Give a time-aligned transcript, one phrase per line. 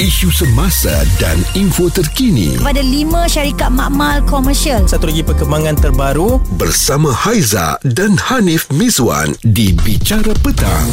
[0.00, 4.88] isu semasa dan info terkini kepada lima syarikat makmal komersial.
[4.88, 10.88] Satu lagi perkembangan terbaru bersama Haiza dan Hanif Miswan di Bicara Petang.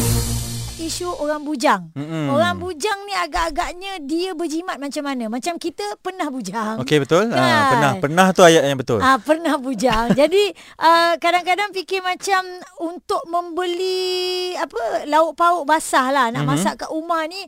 [0.75, 1.87] Isu orang bujang.
[1.95, 2.35] Mm-hmm.
[2.35, 5.31] Orang bujang ni agak-agaknya dia berjimat macam mana?
[5.31, 6.75] Macam kita pernah bujang.
[6.83, 7.31] Okey betul.
[7.31, 7.39] Kan?
[7.39, 8.99] Ha, pernah pernah tu ayat yang betul.
[8.99, 10.11] Ah pernah bujang.
[10.19, 10.51] Jadi
[10.83, 12.43] uh, kadang-kadang fikir macam
[12.83, 16.59] untuk membeli apa lauk pauk basah lah nak mm-hmm.
[16.59, 17.47] masak kat rumah ni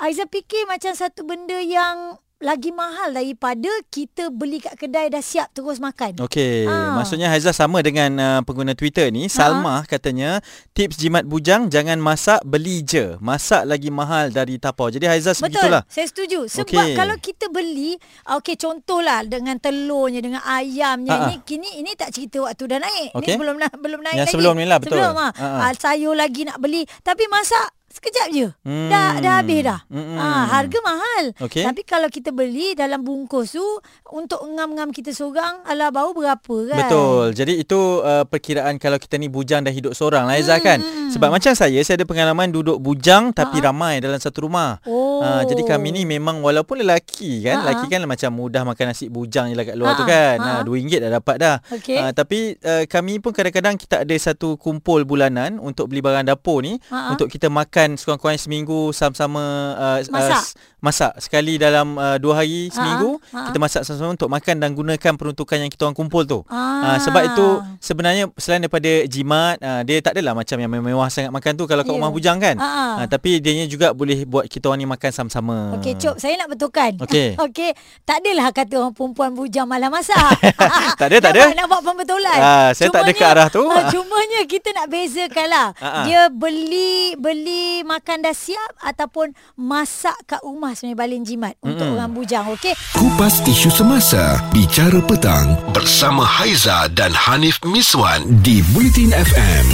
[0.00, 5.52] Aiza fikir macam satu benda yang lagi mahal daripada kita beli kat kedai dah siap
[5.52, 6.16] terus makan.
[6.24, 6.96] Okey, ha.
[6.96, 9.84] maksudnya Haizah sama dengan uh, pengguna Twitter ni, Salma ha.
[9.84, 10.40] katanya
[10.72, 13.20] tips jimat bujang jangan masak beli je.
[13.20, 14.88] Masak lagi mahal dari tapau.
[14.88, 15.84] Jadi Haizah sebegitulah.
[15.84, 15.92] Betul.
[15.92, 16.38] Saya setuju.
[16.48, 16.96] Sebab okay.
[16.96, 21.26] kalau kita beli, okey contohlah dengan telurnya dengan ayamnya Ha-ha.
[21.28, 23.20] ini kini ini tak cerita waktu dah naik.
[23.20, 23.36] Okay.
[23.36, 24.32] Ini belum belum naik Yang lagi.
[24.32, 24.96] sebelum ni lah betul.
[24.96, 25.72] Sebelum ah.
[25.76, 28.46] Sayur lagi nak beli tapi masak Sekejap je.
[28.62, 28.86] Hmm.
[28.86, 29.82] Dah dah habis dah.
[29.90, 30.14] Hmm.
[30.14, 31.24] Ha, harga mahal.
[31.42, 31.66] Okay.
[31.66, 33.66] Tapi kalau kita beli dalam bungkus tu
[34.14, 36.86] untuk ngam-ngam kita seorang ala bau berapa kan?
[36.86, 37.34] Betul.
[37.34, 40.78] Jadi itu uh, perkiraan kalau kita ni bujang dah hidup seorang lah Aizah kan.
[40.78, 41.10] Hmm.
[41.10, 43.74] Sebab macam saya saya ada pengalaman duduk bujang tapi Ha-ha.
[43.74, 44.78] ramai dalam satu rumah.
[44.86, 45.18] Oh.
[45.18, 47.66] Uh, jadi kami ni memang walaupun lelaki kan, Ha-ha.
[47.74, 50.00] lelaki kan macam mudah makan nasi bujang je lah kat luar Ha-ha.
[50.00, 50.36] tu kan.
[50.38, 51.56] Ha, RM2 dah dapat dah.
[51.74, 51.98] Okay.
[51.98, 56.62] Uh, tapi uh, kami pun kadang-kadang kita ada satu kumpul bulanan untuk beli barang dapur
[56.62, 57.18] ni Ha-ha.
[57.18, 60.38] untuk kita makan makan sekurang-kurangnya seminggu sama-sama uh, masak.
[60.38, 63.46] Uh, masak sekali dalam uh, dua hari seminggu ha, ha.
[63.52, 66.40] kita masak sama-sama untuk makan dan gunakan peruntukan yang kita orang kumpul tu.
[66.48, 67.46] Uh, sebab itu
[67.78, 71.84] sebenarnya selain daripada jimat uh, dia tak adalah macam yang mewah sangat makan tu kalau
[71.84, 72.00] kat yeah.
[72.00, 72.56] rumah bujang kan.
[72.56, 75.76] Uh, tapi dia juga boleh buat kita orang ni makan sama-sama.
[75.78, 76.96] Okey, cop saya nak betulkan.
[76.98, 77.36] Okey.
[77.44, 77.70] Okey,
[78.08, 80.16] tak adalah kata orang perempuan bujang malah masak.
[81.00, 81.52] tak ada, tak ada.
[81.52, 82.38] Nak, buat pembetulan.
[82.40, 83.64] Uh, saya cumanya, tak ada ke arah tu.
[83.68, 85.68] Uh, cumanya kita nak bezakanlah.
[85.76, 91.70] Uh, dia beli beli makan dah siap ataupun masak kat rumah sebenarnya balin jimat mm-hmm.
[91.70, 98.62] untuk orang bujang okey kupas isu semasa bicara petang bersama Haiza dan Hanif Miswan di
[98.70, 99.66] Bulletin FM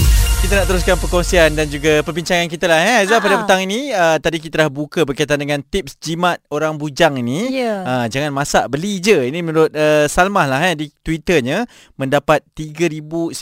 [0.47, 4.17] kita nak teruskan perkongsian dan juga perbincangan kita lah eh Haiza pada petang ini uh,
[4.23, 7.83] tadi kita dah buka berkaitan dengan tips jimat orang bujang ini yeah.
[7.83, 11.67] uh, jangan masak beli je ini menurut uh, Salmah lah eh di twitternya
[11.99, 13.35] mendapat 3913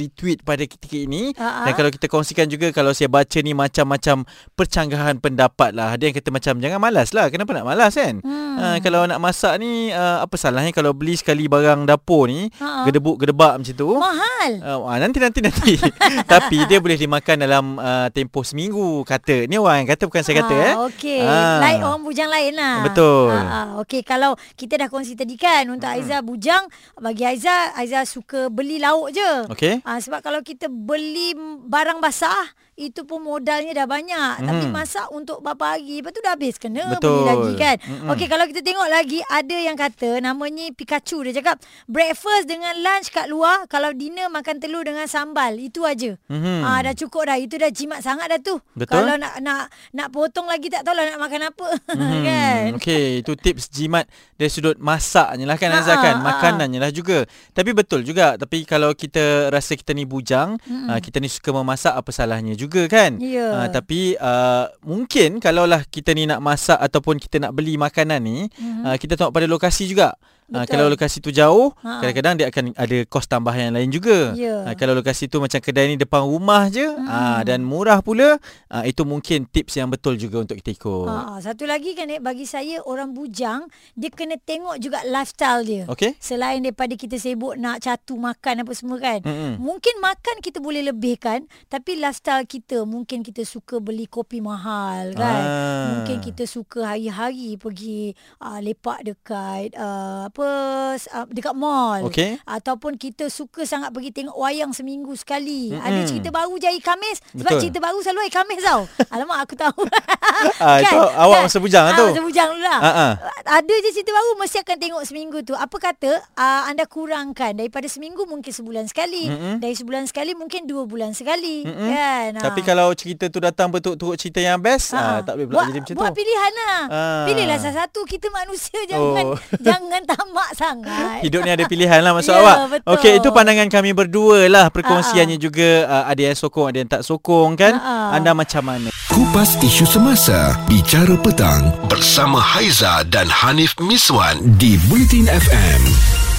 [0.00, 1.64] retweet pada ketika ini uh-huh.
[1.68, 4.26] dan kalau kita kongsikan juga kalau saya baca ni macam-macam
[4.58, 5.94] percanggahan pendapat lah.
[5.94, 7.30] Ada yang kata macam jangan malas lah.
[7.30, 8.18] Kenapa nak malas kan?
[8.18, 8.58] Hmm.
[8.58, 12.90] Uh, kalau nak masak ni uh, apa salahnya kalau beli sekali barang dapur ni uh-huh.
[12.90, 13.90] gedebuk-gedebak macam tu.
[13.94, 14.50] Mahal.
[14.58, 15.74] Uh, nanti nanti nanti.
[16.32, 19.46] Tapi dia boleh dimakan dalam uh, tempoh seminggu kata.
[19.46, 20.74] Ni orang yang kata bukan saya kata uh, eh.
[20.90, 21.22] Okey.
[21.22, 21.58] Uh.
[21.62, 22.82] Lain orang bujang lain lah.
[22.82, 23.30] Betul.
[23.30, 25.96] Uh, uh, Okey kalau kita dah kongsi tadi kan untuk hmm.
[26.02, 26.66] Aiza bujang
[26.98, 29.30] bagi Aiza Aiza suka beli lauk je.
[29.54, 29.86] Okey.
[29.86, 31.38] Uh, sebab kalau kita beli
[31.70, 34.46] barang basah itu pun modalnya dah banyak hmm.
[34.50, 37.22] tapi masak untuk berapa hari lepas tu dah habis kena Betul.
[37.22, 38.10] beli lagi kan hmm.
[38.10, 43.14] okey kalau kita tengok lagi ada yang kata namanya Pikachu dia cakap breakfast dengan lunch
[43.14, 46.66] kat luar kalau dinner makan telur dengan sambal itu aja hmm.
[46.66, 49.06] ah dah cukup dah itu dah jimat sangat dah tu Betul.
[49.06, 52.22] kalau nak nak nak potong lagi tak tahu lah nak makan apa hmm.
[52.26, 57.22] kan okey itu tips jimat dari sudut masaknya lah kan Azhar kan makanannya lah juga
[57.54, 60.90] tapi betul juga tapi kalau kita rasa kita ni bujang hmm.
[60.98, 63.20] kita ni suka memasak apa salahnya juga juga kan.
[63.20, 63.52] Yeah.
[63.52, 68.48] Uh, tapi uh, mungkin kalaulah kita ni nak masak ataupun kita nak beli makanan ni,
[68.48, 68.84] mm-hmm.
[68.88, 70.16] uh, kita tengok pada lokasi juga.
[70.52, 72.04] Ha, kalau lokasi tu jauh, ha.
[72.04, 74.36] kadang-kadang dia akan ada kos tambahan yang lain juga.
[74.36, 74.68] Yeah.
[74.68, 77.08] Ha, kalau lokasi tu macam kedai ni depan rumah je hmm.
[77.08, 78.36] ha, dan murah pula,
[78.84, 81.08] itu mungkin tips yang betul juga untuk kita ikut.
[81.08, 83.64] Ha, satu lagi kan bagi saya orang bujang,
[83.96, 85.82] dia kena tengok juga lifestyle dia.
[85.88, 86.12] Okay.
[86.20, 89.24] Selain daripada kita sibuk nak catu makan apa semua kan.
[89.24, 89.56] Hmm.
[89.56, 95.40] Mungkin makan kita boleh lebihkan, tapi lifestyle kita mungkin kita suka beli kopi mahal kan.
[95.40, 95.84] Ha.
[95.96, 98.12] Mungkin kita suka hari-hari pergi
[98.44, 102.38] uh, lepak dekat uh, apa uh, dekat mall okay.
[102.44, 105.72] ataupun kita suka sangat pergi tengok wayang seminggu sekali.
[105.72, 105.86] Mm-hmm.
[105.86, 107.60] Ada cerita baru je hari Khamis sebab Betul.
[107.62, 108.82] cerita baru selalu hari Khamis tau.
[109.14, 109.80] Alamak aku tahu.
[110.62, 110.82] ah, kan?
[110.82, 111.46] Itu awak kan?
[111.48, 112.06] masa bujang lah tu.
[112.10, 112.80] Masa bujang dulu lah.
[112.80, 113.12] Uh-huh.
[113.44, 115.54] Ada je cerita baru mesti akan tengok seminggu tu.
[115.54, 119.28] Apa kata uh, anda kurangkan daripada seminggu mungkin sebulan sekali.
[119.28, 119.54] Mm-hmm.
[119.60, 121.66] Dari sebulan sekali mungkin dua bulan sekali.
[121.66, 121.88] Mm-hmm.
[121.90, 122.30] Kan?
[122.40, 122.64] Tapi uh.
[122.64, 125.18] kalau cerita tu datang betul turut cerita yang best, uh-huh.
[125.18, 126.04] uh, tak boleh pula buat, jadi macam buat tu.
[126.04, 126.80] Buat pilihan lah.
[126.88, 127.24] Uh.
[127.28, 128.00] Pilihlah salah satu.
[128.04, 129.38] Kita manusia jangan oh.
[129.60, 131.20] jangan tak tamak sangat.
[131.20, 132.56] Hidup ni ada pilihan lah maksud ya, awak.
[132.80, 132.88] Betul.
[132.96, 134.66] Okey, itu pandangan kami berdua lah.
[134.72, 135.46] Perkongsiannya uh-huh.
[135.52, 137.76] juga uh, ada yang sokong, ada yang tak sokong kan.
[137.76, 138.16] Uh-huh.
[138.16, 138.88] Anda macam mana?
[139.12, 146.33] Kupas isu semasa, bicara petang bersama Haiza dan Hanif Miswan di Bulletin FM.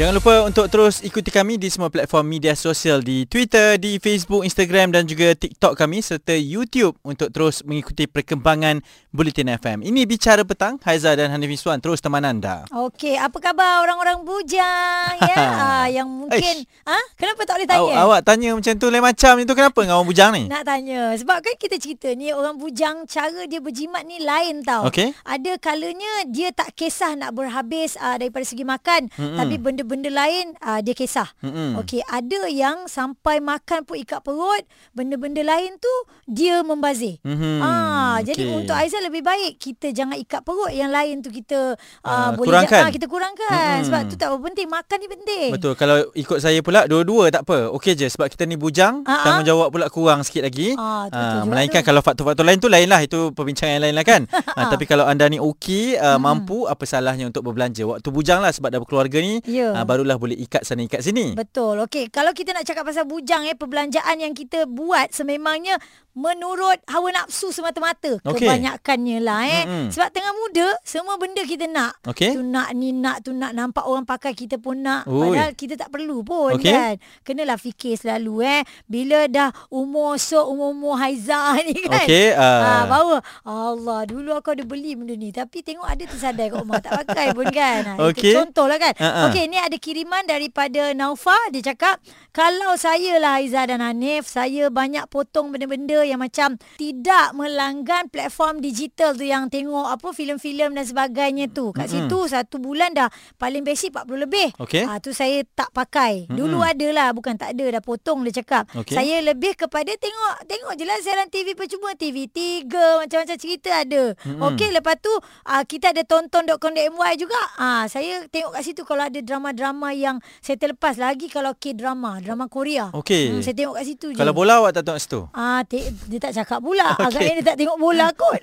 [0.00, 4.48] Jangan lupa untuk terus ikuti kami di semua platform media sosial di Twitter, di Facebook,
[4.48, 8.80] Instagram dan juga TikTok kami serta YouTube untuk terus mengikuti perkembangan
[9.12, 9.84] Bulletin FM.
[9.84, 12.64] Ini Bicara Petang, Haiza dan Hanif Miswan terus teman anda.
[12.72, 15.36] Okey, apa khabar orang-orang bujang ya?
[15.68, 17.04] ah, yang mungkin ah, ha?
[17.20, 17.84] kenapa tak boleh tanya?
[17.84, 20.42] Awak, awak tanya macam tu lain macam ni tu kenapa dengan orang bujang ni?
[20.48, 21.12] Nak tanya.
[21.20, 24.88] Sebab kan kita cerita ni orang bujang cara dia berjimat ni lain tau.
[24.88, 25.12] Okey.
[25.28, 29.36] Ada kalanya dia tak kisah nak berhabis uh, daripada segi makan, mm-hmm.
[29.36, 31.26] tapi benda benda lain uh, dia kisah.
[31.42, 31.82] Mm-hmm.
[31.82, 34.62] Okey, ada yang sampai makan pun ikat perut,
[34.94, 35.94] benda-benda lain tu
[36.30, 37.18] dia membazir.
[37.26, 37.58] Mm-hmm.
[37.58, 38.30] Ah, okay.
[38.30, 41.74] jadi untuk Aizal lebih baik kita jangan ikat perut, yang lain tu kita
[42.06, 42.86] uh, uh, boleh kurangkan.
[42.86, 43.86] Ah, kita kurangkan mm-hmm.
[43.90, 45.48] sebab tu tak apa penting, makan ni penting.
[45.58, 45.72] Betul.
[45.74, 47.74] Kalau ikut saya pula dua-dua tak apa.
[47.74, 49.24] Okey je sebab kita ni bujang, uh-huh.
[49.26, 50.78] tanggungjawab pula kurang sikit lagi.
[50.78, 51.90] Ah, uh, melainkan tu.
[51.90, 54.22] kalau faktor-faktor lain tu lainlah itu perbincangan yang lain lah kan.
[54.30, 56.22] uh, tapi kalau anda ni okey, uh, mm-hmm.
[56.22, 59.42] mampu apa salahnya untuk berbelanja waktu bujang lah sebab dah berkeluarga ni.
[59.48, 59.69] Yeah.
[59.74, 61.34] Uh, barulah boleh ikat sana ikat sini.
[61.34, 61.80] Betul.
[61.86, 65.78] Okey, kalau kita nak cakap pasal bujang eh perbelanjaan yang kita buat sememangnya
[66.10, 68.42] menurut hawa nafsu semata-mata okay.
[68.42, 69.86] kebanyakannya lah eh mm-hmm.
[69.94, 72.34] sebab tengah muda semua benda kita nak okay.
[72.34, 75.30] tu nak ni nak tu nak nampak orang pakai kita pun nak Ui.
[75.30, 76.74] padahal kita tak perlu pun okay.
[76.74, 82.58] kan kenalah fikir selalu eh bila dah umur so umur-umur haiza ni kan okay, uh...
[82.58, 83.16] ha, baru
[83.46, 87.30] Allah dulu aku ada beli benda ni tapi tengok ada tersadai kat rumah tak pakai
[87.38, 88.34] pun kan ha, okay.
[88.34, 89.30] itu contoh lah kan uh-uh.
[89.30, 94.70] okey ni ada kiriman daripada Naufa dia cakap kalau saya lah Haiza dan Hanif saya
[94.70, 100.84] banyak potong benda-benda yang macam tidak melanggan platform digital tu yang tengok apa filem-filem dan
[100.86, 101.74] sebagainya tu.
[101.74, 102.06] Kat mm-hmm.
[102.06, 104.48] situ satu bulan dah paling basic 40 lebih.
[104.62, 104.86] Okay.
[104.86, 106.30] Ha, tu saya tak pakai.
[106.30, 106.38] Mm-hmm.
[106.38, 108.70] Dulu ada lah bukan tak ada dah potong dia cakap.
[108.70, 108.94] Okay.
[108.94, 112.64] Saya lebih kepada tengok tengok je lah siaran TV percuma TV3
[113.06, 114.14] macam-macam cerita ada.
[114.14, 114.46] Mm-hmm.
[114.54, 117.40] Okey lepas tu uh, kita ada tonton.com.my juga.
[117.58, 119.18] Ah uh, saya tengok kat situ kalau ada
[119.50, 122.90] drama-drama yang saya terlepas lagi kalau K-drama, drama Korea.
[122.94, 123.38] Okey.
[123.38, 124.18] Hmm, saya tengok kat situ je.
[124.18, 125.20] Kalau bola awak tak tengok situ?
[125.34, 126.88] Ah uh, dia tak cakap pula.
[127.00, 127.26] Okay.
[127.26, 128.40] Agaknya dia tak tengok bola kot.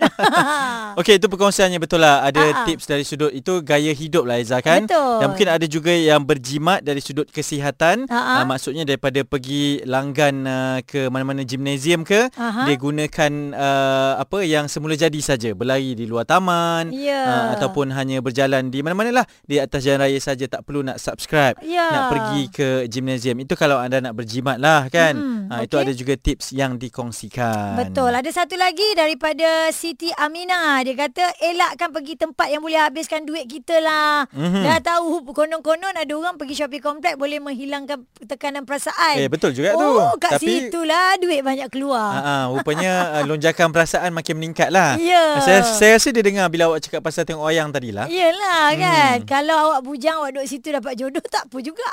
[1.00, 2.26] Okey, itu perkongsiannya betul lah.
[2.26, 2.66] Ada uh-huh.
[2.68, 4.90] tips dari sudut itu gaya hidup lah Aiza kan.
[4.90, 5.24] Betul.
[5.24, 8.10] Dan mungkin ada juga yang berjimat dari sudut kesihatan.
[8.10, 8.44] Uh-huh.
[8.44, 12.66] Uh, maksudnya daripada pergi langgan uh, ke mana-mana gimnasium ke, uh-huh.
[12.66, 15.54] dia gunakan uh, apa yang semula jadi saja.
[15.54, 16.92] Berlari di luar taman.
[16.92, 17.24] Yeah.
[17.30, 19.26] Uh, ataupun hanya berjalan di mana-mana lah.
[19.46, 21.56] Di atas jalan raya saja tak perlu nak subscribe.
[21.64, 21.90] Yeah.
[21.90, 23.38] Nak pergi ke gimnasium.
[23.42, 25.14] Itu kalau anda nak berjimat lah kan.
[25.18, 25.66] Hmm, uh, okay.
[25.70, 27.78] Itu ada juga tips yang dikongsikan.
[27.78, 28.12] Betul.
[28.14, 30.82] Ada satu lagi daripada Siti Amina.
[30.82, 34.26] Dia kata elakkan pergi tempat yang boleh habiskan duit kita lah.
[34.32, 34.64] Mm-hmm.
[34.64, 39.20] Dah tahu konon-konon ada orang pergi shopping complex boleh menghilangkan tekanan perasaan.
[39.20, 39.90] Eh betul juga oh, tu.
[40.00, 42.22] Oh kat Tapi, situ lah duit banyak keluar.
[42.22, 44.96] Uh-uh, rupanya uh, lonjakan perasaan makin meningkat lah.
[44.96, 45.44] Yeah.
[45.44, 48.08] Saya, saya rasa dia dengar bila awak cakap pasal tengok wayang tadi lah.
[48.08, 48.80] Yelah hmm.
[48.80, 49.18] kan.
[49.28, 51.88] Kalau awak bujang awak duduk situ dapat jodoh tak apa juga.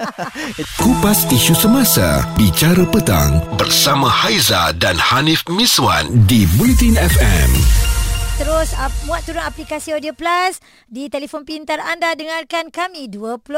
[0.80, 2.24] Kupas isu semasa.
[2.34, 7.95] Bicara petang bersama Haiza dan Hanif Miswan di Bulletin FM.
[8.36, 10.60] Terus uh, muat turun aplikasi Audio Plus
[10.92, 13.48] di telefon pintar anda dengarkan kami 24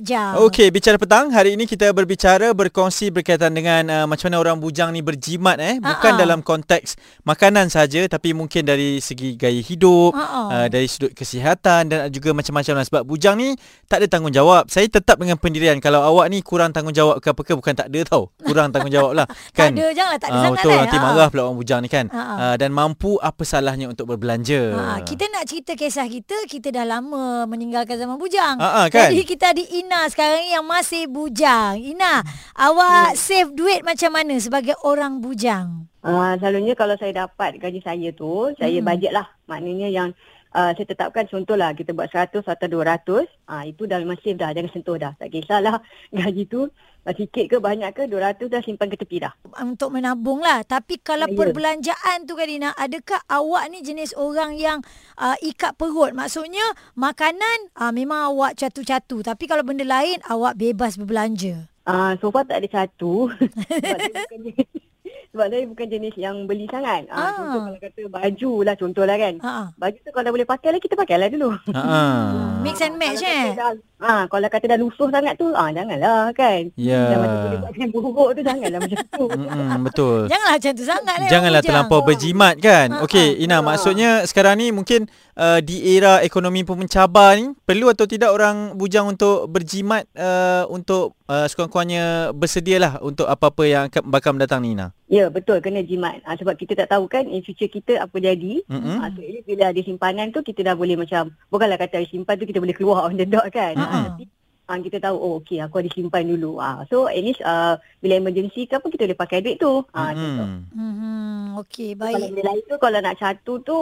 [0.00, 0.40] jam.
[0.48, 1.28] Okey, bicara petang.
[1.28, 5.76] Hari ini kita berbicara berkongsi berkaitan dengan uh, macam mana orang bujang ni berjimat eh.
[5.76, 6.22] Bukan uh-uh.
[6.24, 6.96] dalam konteks
[7.28, 10.48] makanan saja tapi mungkin dari segi gaya hidup, uh-uh.
[10.48, 12.84] uh, dari sudut kesihatan dan juga macam-macam lah.
[12.88, 13.52] Sebab bujang ni
[13.84, 14.72] tak ada tanggungjawab.
[14.72, 18.00] Saya tetap dengan pendirian kalau awak ni kurang tanggungjawab ke apa ke bukan tak ada
[18.08, 18.32] tau.
[18.40, 19.28] Kurang tanggungjawab lah.
[19.60, 19.76] kan?
[19.76, 21.12] tak ada janganlah tak ada uh, sangat betul, Nanti uh-huh.
[21.12, 22.08] marah pula orang bujang ni kan.
[22.08, 22.36] Uh-huh.
[22.40, 24.62] Uh, dan mampu apa salahnya untuk ber berbelanja.
[24.78, 28.62] Ha, kita nak cerita kisah kita, kita dah lama meninggalkan zaman bujang.
[28.62, 29.10] Ha, ha, kan?
[29.10, 31.82] Jadi kita ada Ina sekarang yang masih bujang.
[31.82, 32.22] Ina,
[32.54, 33.18] awak hmm.
[33.18, 35.90] save duit macam mana sebagai orang bujang?
[36.06, 38.62] Uh, selalunya kalau saya dapat gaji saya tu, hmm.
[38.62, 39.26] saya bajet lah.
[39.50, 40.14] Maknanya yang
[40.52, 44.52] uh, saya tetapkan contohlah kita buat 100 atau 200, uh, itu dah memang save dah,
[44.52, 45.12] jangan sentuh dah.
[45.16, 45.80] Tak kisahlah
[46.16, 46.68] gaji tu
[47.10, 49.34] sikit ke banyak ke 200 dah simpan ke tepi dah.
[49.58, 50.62] Untuk menabung lah.
[50.62, 51.34] Tapi kalau ya.
[51.34, 54.78] perbelanjaan tu Karina, adakah awak ni jenis orang yang
[55.18, 56.14] uh, ikat perut?
[56.14, 56.62] Maksudnya
[56.94, 59.26] makanan uh, memang awak catu-catu.
[59.26, 61.66] Tapi kalau benda lain awak bebas berbelanja.
[61.82, 63.26] Uh, so far tak ada satu.
[63.34, 64.91] sebab
[65.32, 67.08] saya bukan jenis yang beli sangat.
[67.08, 67.16] Ah.
[67.16, 69.34] Ah, contoh kalau kata baju lah contoh lah kan.
[69.40, 69.66] Ah.
[69.80, 71.56] Baju tu kalau boleh pakai lah kita pakai lah dulu.
[71.72, 72.60] Ah.
[72.60, 73.56] Mix and match eh.
[74.02, 76.74] Ah, kalau kata dah lusuh sangat tu, ah janganlah kan.
[76.74, 77.14] Ya.
[77.14, 77.22] Yeah.
[77.22, 79.24] Macam boleh buat yang buruk tu janganlah macam tu.
[79.38, 80.18] Mm-mm, betul.
[80.26, 81.30] Janganlah macam tu sangat lah.
[81.30, 82.88] Janganlah terlampau berjimat kan.
[82.90, 83.60] Ah, Okey, ah, Ina ah.
[83.62, 85.06] maksudnya sekarang ni mungkin
[85.38, 90.66] uh, di era ekonomi pun mencabar ni, perlu atau tidak orang bujang untuk berjimat uh,
[90.66, 94.90] untuk uh, sekurang-kurangnya bersedialah untuk apa-apa yang akan bakal mendatang ni Ina.
[95.12, 98.64] Ya betul kena jimat ha, sebab kita tak tahu kan in future kita apa jadi.
[98.64, 98.96] Mm-hmm.
[98.96, 102.56] Ha, so bila ada simpanan tu kita dah boleh macam bukanlah kata simpan tu kita
[102.64, 103.76] boleh keluar on the dot kan.
[103.76, 103.91] Mm-hmm.
[103.92, 104.24] Ha, tapi
[104.66, 106.56] ha, uh, kita tahu oh okey aku ada simpan dulu.
[106.56, 109.84] Uh, so at least uh, bila emergency ke apa kita boleh pakai duit tu.
[109.92, 110.72] Uh, hmm.
[110.72, 111.44] Hmm.
[111.60, 112.16] Okey baik.
[112.16, 113.78] Kalau bila itu kalau nak satu tu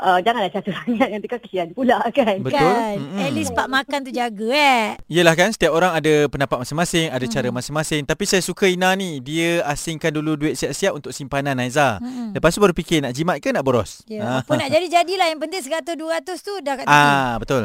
[0.00, 2.40] uh, janganlah satu sangat nanti kan kesian pula kan.
[2.40, 2.56] Betul.
[2.56, 2.96] Kan?
[2.98, 3.20] Mm-hmm.
[3.20, 4.84] At least pak makan tu jaga eh.
[5.06, 7.32] Yelah kan setiap orang ada pendapat masing-masing, ada mm.
[7.32, 8.02] cara masing-masing.
[8.08, 12.00] Tapi saya suka Ina ni, dia asingkan dulu duit siap-siap untuk simpanan Aiza.
[12.00, 12.28] Mm-hmm.
[12.34, 14.02] Lepas tu baru fikir nak jimat ke nak boros.
[14.08, 14.32] Ya, yeah.
[14.42, 16.96] apa nak jadi-jadilah yang penting 100 200 tu dah kat tepi.
[17.12, 17.64] Ah, betul.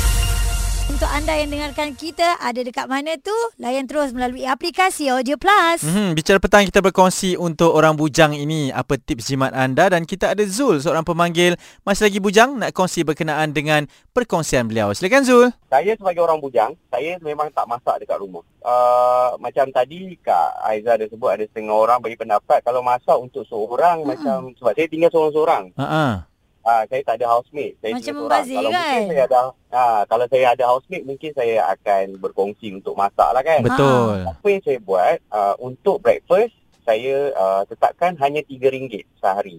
[1.01, 5.81] Untuk anda yang dengarkan kita ada dekat mana tu layan terus melalui aplikasi Audio Plus.
[5.81, 6.13] Mm-hmm.
[6.13, 10.45] Bicara petang kita berkongsi untuk orang bujang ini apa tips jimat anda dan kita ada
[10.45, 14.93] Zul seorang pemanggil masih lagi bujang nak kongsi berkenaan dengan perkongsian beliau.
[14.93, 15.49] Silakan Zul.
[15.73, 18.45] Saya sebagai orang bujang, saya memang tak masak dekat rumah.
[18.61, 23.41] Uh, macam tadi Kak Aiza ada sebut ada setengah orang bagi pendapat kalau masak untuk
[23.49, 24.21] seorang mm-hmm.
[24.21, 25.73] macam sebab saya tinggal seorang-seorang.
[25.81, 26.29] Uh-uh.
[26.61, 27.73] Ah, saya tak ada housemate.
[27.81, 28.85] Saya Macam membazir kalau kan?
[28.85, 29.39] Mungkin saya ada,
[29.73, 33.65] ah, kalau saya ada housemate, mungkin saya akan berkongsi untuk masak lah kan?
[33.65, 34.29] Betul.
[34.29, 36.53] Apa yang saya buat, uh, untuk breakfast,
[36.85, 39.57] saya uh, tetapkan hanya RM3 sehari.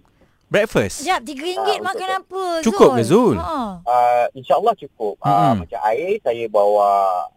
[0.53, 1.01] Breakfast?
[1.01, 2.65] Sekejap, RM3 uh, makan apa Zul?
[2.69, 3.37] Cukup ke Zul?
[3.41, 3.81] Ha.
[3.83, 5.17] Uh, InsyaAllah cukup.
[5.25, 5.55] Uh, Mm-mm.
[5.65, 6.91] macam air, saya bawa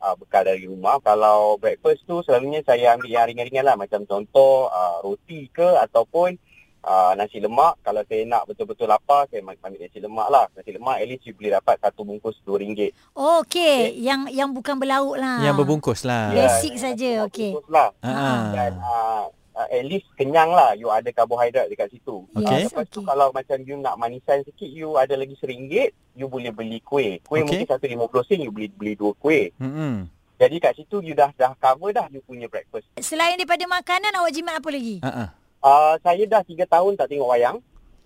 [0.04, 1.00] uh, bekal dari rumah.
[1.00, 3.80] Kalau breakfast tu, selalunya saya ambil yang ringan-ringan lah.
[3.80, 6.36] Macam contoh, uh, roti ke ataupun
[6.86, 7.82] uh, nasi lemak.
[7.82, 10.46] Kalau saya nak betul-betul lapar, saya ambil nasi lemak lah.
[10.54, 12.94] Nasi lemak at least you boleh dapat satu bungkus RM2.
[13.18, 13.98] Oh, okey.
[14.00, 15.42] Yang yang bukan berlauk lah.
[15.42, 16.32] Yang berbungkus lah.
[16.32, 16.46] Ya.
[16.46, 17.58] Basic saja, okey.
[17.58, 17.90] Bungkus lah.
[18.06, 18.54] Ah.
[18.54, 19.26] Dan uh,
[19.58, 20.78] uh, at least kenyang lah.
[20.78, 22.30] You ada karbohidrat dekat situ.
[22.38, 22.70] Okey.
[22.70, 23.10] Yes, Lepas tu okey.
[23.10, 27.20] kalau macam you nak manisan sikit, you ada lagi RM1, you boleh beli kuih.
[27.26, 27.66] Kuih Okey.
[27.66, 29.50] mungkin satu RM50, you beli beli dua kuih.
[29.58, 30.08] Hmm.
[30.36, 32.92] Jadi kat situ you dah dah cover dah you punya breakfast.
[33.00, 35.00] Selain daripada makanan, awak jimat apa lagi?
[35.00, 35.30] Ha ah.
[35.66, 37.58] Uh, saya dah 3 tahun tak tengok wayang.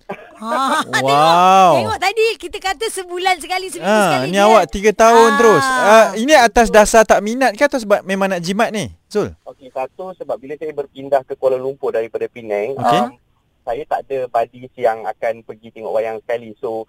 [0.40, 1.72] Ha, Wow.
[1.76, 4.26] Tengok tadi kita kata sebulan sekali, seminggu Ah, sekali.
[4.26, 4.42] ni je.
[4.42, 5.38] awak tiga tahun Ah.
[5.38, 5.66] terus.
[5.68, 8.90] Ah, ini atas dasar tak minat ke atau sebab memang nak jimat ni?
[9.06, 9.36] Zul.
[9.44, 13.02] Okey, satu sebab bila saya berpindah ke Kuala Lumpur daripada Penang, Okey.
[13.04, 13.20] um,
[13.62, 16.56] saya tak ada buddies yang akan pergi tengok wayang sekali.
[16.58, 16.88] So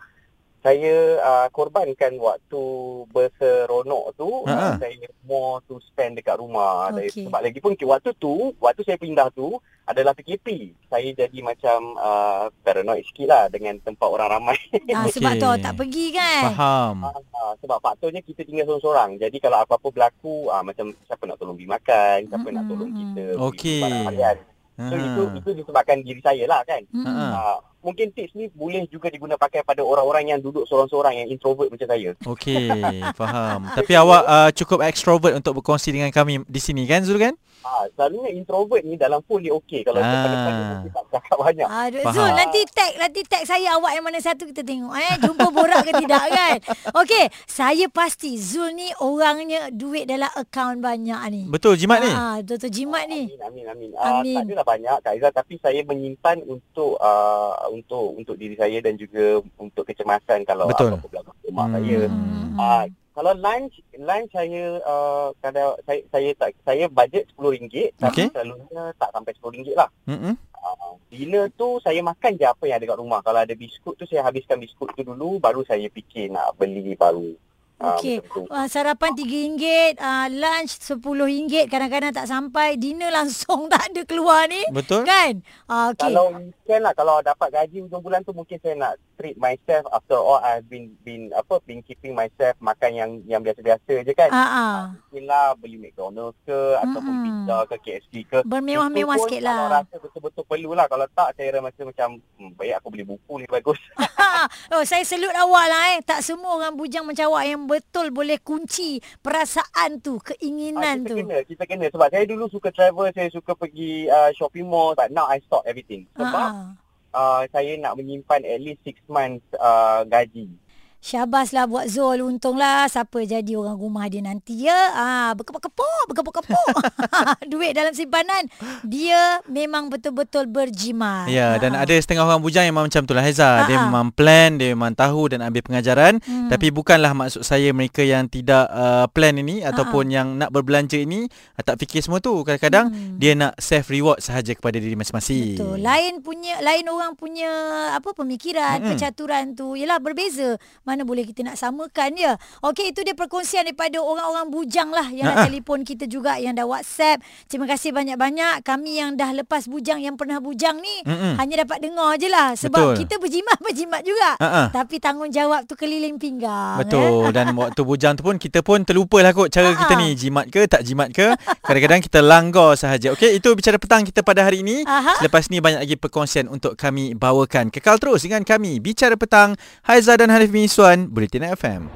[0.61, 2.63] saya uh, korbankan waktu
[3.09, 4.67] berseronok tu Ha-ha.
[4.67, 4.93] uh, saya
[5.25, 7.09] more to spend dekat rumah okay.
[7.25, 10.47] sebab lagi pun waktu tu waktu saya pindah tu adalah PKP
[10.87, 14.59] saya jadi macam uh, paranoid sikit lah dengan tempat orang ramai
[14.93, 15.41] Ah, sebab Okey.
[15.41, 16.43] tu tak pergi kan?
[16.53, 16.95] Faham.
[17.09, 21.57] uh, sebab faktornya kita tinggal seorang-seorang jadi kalau apa-apa berlaku uh, macam siapa nak tolong
[21.57, 23.81] beli makan siapa nak tolong kita beli Okey.
[23.83, 24.39] barang harian
[24.81, 24.97] so Ah.
[24.97, 26.81] itu itu disebabkan diri saya lah kan.
[26.97, 27.13] Ha.
[27.13, 31.69] uh, mungkin tips ni boleh juga diguna pakai pada orang-orang yang duduk seorang-seorang yang introvert
[31.69, 32.69] macam saya Okey,
[33.21, 33.67] faham.
[33.71, 37.35] Tapi awak uh, cukup extrovert untuk berkongsi dengan kami di sini kan Zul kan?
[37.61, 39.85] Ah, selalunya introvert ni dalam phone dia okey.
[39.85, 40.81] Kalau Ah.
[40.81, 41.67] mesti tak cakap banyak.
[41.69, 42.09] Faham.
[42.11, 44.89] Zul, nanti tag, nanti tag saya awak yang mana satu kita tengok.
[44.91, 46.57] Eh, jumpa borak ke tidak kan?
[46.97, 51.43] Okey, saya pasti Zul ni orangnya duit dalam akaun banyak ni.
[51.47, 52.09] Betul jimat ni?
[52.09, 53.29] Ah, betul jimat ni.
[53.29, 53.91] Amin, amin, amin.
[53.95, 54.35] Ah, Amin.
[54.35, 58.95] tak adalah banyak Kak Izzah tapi saya menyimpan untuk uh, untuk untuk diri saya dan
[58.95, 60.99] juga untuk kecemasan kalau Betul.
[60.99, 61.75] berlaku di rumah Hmm.
[61.75, 61.99] saya.
[62.05, 62.57] Hmm.
[62.57, 68.27] Ah, kalau lunch lunch saya uh, kadang saya saya tak saya bajet RM10 tapi Okey.
[68.31, 69.91] selalunya tak sampai RM10 lah.
[70.05, 70.35] Hmm.
[70.61, 73.21] Uh, dinner tu saya makan je apa yang ada kat rumah.
[73.21, 77.33] Kalau ada biskut tu saya habiskan biskut tu dulu baru saya fikir nak beli baru.
[77.81, 78.21] Ah, Okey.
[78.53, 79.65] Uh, sarapan RM3,
[79.97, 84.61] uh, lunch RM10, kadang-kadang tak sampai, dinner langsung tak ada keluar ni.
[84.69, 85.09] Betul?
[85.09, 85.41] Kan?
[85.65, 86.13] Uh, Okey.
[86.13, 90.17] Kalau weekend lah kalau dapat gaji hujung bulan tu mungkin saya nak treat myself after
[90.17, 94.33] all I've been been apa been keeping myself makan yang yang biasa-biasa je kan.
[94.33, 94.77] Ah, ah.
[95.13, 97.25] Lah beli McDonald's ke ataupun Mm-mm.
[97.29, 98.39] pizza ke KFC ke.
[98.49, 99.85] Bermewah-mewah sikit Kalau lah.
[99.85, 100.89] rasa betul-betul perlu lah.
[100.89, 103.77] Kalau tak saya rasa macam hmm, baik aku beli buku ni bagus.
[104.73, 105.99] oh, saya salute awak lah eh.
[106.01, 111.11] Tak semua orang bujang macam awak yang betul boleh kunci perasaan tu, Ah, keinginan kita
[111.13, 111.17] tu.
[111.21, 111.87] kena, kita kena.
[111.93, 114.97] Sebab saya dulu suka travel, saya suka pergi uh, shopping mall.
[114.97, 116.09] But now I stop everything.
[116.17, 116.80] Sebab ah.
[117.15, 120.60] Uh, saya nak menyimpan at least 6 months uh, gaji.
[121.01, 122.21] Syabaslah buat Zul.
[122.21, 124.77] Untunglah siapa jadi orang rumah dia nanti ya.
[124.93, 126.75] Ah, berkepuk-kepuk, berkepuk-kepuk.
[127.51, 128.47] Duit dalam simpanan.
[128.83, 131.25] Dia memang betul-betul berjimat.
[131.27, 133.65] Ya, dan Ah, ada setengah orang bujang yang memang macam tu lah Heza.
[133.65, 133.87] Dia Ha-ha.
[133.87, 136.21] memang plan, dia memang tahu dan ambil pengajaran.
[136.21, 136.47] Hmm.
[136.47, 141.25] Tapi bukanlah maksud saya mereka yang tidak uh, plan ini ataupun yang nak berbelanja ini
[141.57, 142.45] uh, tak fikir semua tu.
[142.45, 143.17] Kadang-kadang Hmm.
[143.17, 145.57] dia nak self reward sahaja kepada diri masing-masing.
[145.57, 145.81] Betul.
[145.81, 147.49] Lain punya lain orang punya
[147.93, 148.89] apa pemikiran, Mm-mm.
[148.93, 150.61] pencaturan tu ialah berbeza.
[150.91, 152.35] Mana boleh kita nak samakan ya.
[152.67, 156.67] Okey itu dia perkongsian daripada orang-orang bujang lah yang dah telefon kita juga yang dah
[156.67, 157.23] WhatsApp.
[157.47, 161.39] Terima kasih banyak-banyak kami yang dah lepas bujang yang pernah bujang ni Mm-mm.
[161.39, 163.07] hanya dapat dengar je lah sebab Betul.
[163.07, 164.31] kita berjimat-berjimat juga.
[164.43, 164.67] Uh-uh.
[164.75, 166.83] Tapi tanggungjawab tu keliling pinggang.
[166.83, 167.35] Betul eh?
[167.37, 169.79] dan waktu bujang tu pun kita pun terlupalah kot cara uh-huh.
[169.87, 171.31] kita ni jimat ke tak jimat ke.
[171.63, 173.15] Kadang-kadang kita langgar sahaja.
[173.15, 174.83] Okey itu bicara petang kita pada hari ini.
[174.83, 175.17] Uh-huh.
[175.23, 177.71] Selepas ni banyak lagi perkongsian untuk kami bawakan.
[177.71, 179.55] Kekal terus dengan kami bicara petang
[179.87, 181.93] Haiza dan Hanif Miswan Bulletin FM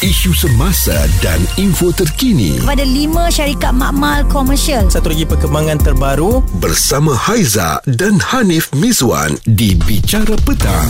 [0.00, 4.88] isu semasa dan info terkini kepada lima syarikat makmal komersial.
[4.88, 10.88] Satu lagi perkembangan terbaru bersama Haiza dan Hanif Mizwan di Bicara Petang.